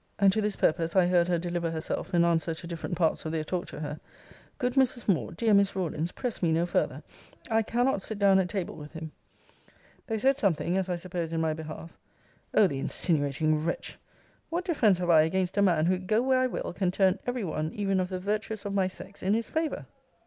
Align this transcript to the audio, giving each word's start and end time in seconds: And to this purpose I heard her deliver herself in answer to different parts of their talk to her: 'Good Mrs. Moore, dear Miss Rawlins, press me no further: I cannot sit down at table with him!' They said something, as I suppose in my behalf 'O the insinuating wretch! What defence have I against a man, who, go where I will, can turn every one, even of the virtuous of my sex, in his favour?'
And 0.17 0.33
to 0.33 0.41
this 0.41 0.55
purpose 0.55 0.95
I 0.95 1.05
heard 1.05 1.27
her 1.27 1.37
deliver 1.37 1.69
herself 1.69 2.11
in 2.15 2.25
answer 2.25 2.55
to 2.55 2.65
different 2.65 2.95
parts 2.97 3.23
of 3.23 3.31
their 3.31 3.43
talk 3.43 3.67
to 3.67 3.81
her: 3.81 3.99
'Good 4.57 4.73
Mrs. 4.73 5.07
Moore, 5.07 5.31
dear 5.31 5.53
Miss 5.53 5.75
Rawlins, 5.75 6.11
press 6.11 6.41
me 6.41 6.51
no 6.51 6.65
further: 6.65 7.03
I 7.51 7.61
cannot 7.61 8.01
sit 8.01 8.17
down 8.17 8.39
at 8.39 8.49
table 8.49 8.73
with 8.75 8.93
him!' 8.93 9.11
They 10.07 10.17
said 10.17 10.39
something, 10.39 10.75
as 10.75 10.89
I 10.89 10.95
suppose 10.95 11.31
in 11.31 11.39
my 11.39 11.53
behalf 11.53 11.99
'O 12.55 12.65
the 12.65 12.79
insinuating 12.79 13.63
wretch! 13.63 13.99
What 14.49 14.65
defence 14.65 14.97
have 14.97 15.11
I 15.11 15.21
against 15.21 15.55
a 15.55 15.61
man, 15.61 15.85
who, 15.85 15.99
go 15.99 16.23
where 16.23 16.39
I 16.39 16.47
will, 16.47 16.73
can 16.73 16.89
turn 16.89 17.19
every 17.27 17.43
one, 17.43 17.71
even 17.71 17.99
of 17.99 18.09
the 18.09 18.19
virtuous 18.19 18.65
of 18.65 18.73
my 18.73 18.87
sex, 18.87 19.21
in 19.21 19.35
his 19.35 19.49
favour?' 19.49 19.85